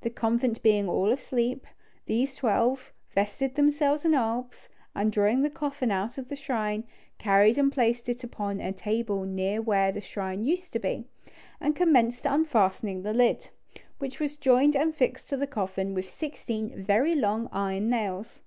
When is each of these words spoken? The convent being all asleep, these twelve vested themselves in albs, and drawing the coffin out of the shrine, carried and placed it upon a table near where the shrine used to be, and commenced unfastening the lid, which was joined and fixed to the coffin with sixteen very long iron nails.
The 0.00 0.10
convent 0.10 0.64
being 0.64 0.88
all 0.88 1.12
asleep, 1.12 1.64
these 2.06 2.34
twelve 2.34 2.92
vested 3.14 3.54
themselves 3.54 4.04
in 4.04 4.14
albs, 4.14 4.68
and 4.96 5.12
drawing 5.12 5.42
the 5.42 5.48
coffin 5.48 5.92
out 5.92 6.18
of 6.18 6.28
the 6.28 6.34
shrine, 6.34 6.82
carried 7.18 7.56
and 7.56 7.70
placed 7.70 8.08
it 8.08 8.24
upon 8.24 8.58
a 8.60 8.72
table 8.72 9.24
near 9.24 9.62
where 9.62 9.92
the 9.92 10.00
shrine 10.00 10.42
used 10.42 10.72
to 10.72 10.80
be, 10.80 11.04
and 11.60 11.76
commenced 11.76 12.26
unfastening 12.26 13.02
the 13.04 13.12
lid, 13.14 13.50
which 13.98 14.18
was 14.18 14.34
joined 14.36 14.74
and 14.74 14.96
fixed 14.96 15.28
to 15.28 15.36
the 15.36 15.46
coffin 15.46 15.94
with 15.94 16.10
sixteen 16.10 16.82
very 16.82 17.14
long 17.14 17.48
iron 17.52 17.88
nails. 17.88 18.42